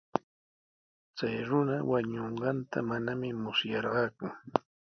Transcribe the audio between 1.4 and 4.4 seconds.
runa wañunqanta manami musyarqaaku.